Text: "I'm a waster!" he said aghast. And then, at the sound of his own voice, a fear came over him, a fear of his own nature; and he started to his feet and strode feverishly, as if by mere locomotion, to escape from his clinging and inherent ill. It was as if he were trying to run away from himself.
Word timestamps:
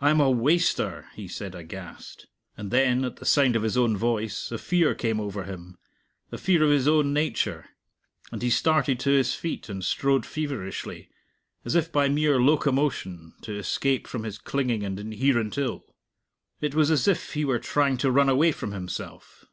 "I'm 0.00 0.18
a 0.18 0.28
waster!" 0.28 1.06
he 1.14 1.28
said 1.28 1.54
aghast. 1.54 2.26
And 2.56 2.72
then, 2.72 3.04
at 3.04 3.18
the 3.18 3.24
sound 3.24 3.54
of 3.54 3.62
his 3.62 3.76
own 3.76 3.96
voice, 3.96 4.50
a 4.50 4.58
fear 4.58 4.96
came 4.96 5.20
over 5.20 5.44
him, 5.44 5.78
a 6.32 6.38
fear 6.38 6.64
of 6.64 6.70
his 6.72 6.88
own 6.88 7.12
nature; 7.12 7.66
and 8.32 8.42
he 8.42 8.50
started 8.50 8.98
to 8.98 9.10
his 9.10 9.34
feet 9.36 9.68
and 9.68 9.84
strode 9.84 10.26
feverishly, 10.26 11.08
as 11.64 11.76
if 11.76 11.92
by 11.92 12.08
mere 12.08 12.40
locomotion, 12.40 13.34
to 13.42 13.54
escape 13.56 14.08
from 14.08 14.24
his 14.24 14.38
clinging 14.38 14.82
and 14.82 14.98
inherent 14.98 15.56
ill. 15.56 15.84
It 16.60 16.74
was 16.74 16.90
as 16.90 17.06
if 17.06 17.34
he 17.34 17.44
were 17.44 17.60
trying 17.60 17.96
to 17.98 18.10
run 18.10 18.28
away 18.28 18.50
from 18.50 18.72
himself. 18.72 19.44